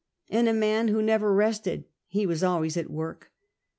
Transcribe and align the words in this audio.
And 0.31 0.49
a 0.49 0.51
man 0.53 0.87
who 0.87 0.99
never 0.99 1.31
rested: 1.31 1.85
he 2.07 2.25
was 2.25 2.41
always 2.43 2.75
at 2.75 2.89
work. 2.89 3.31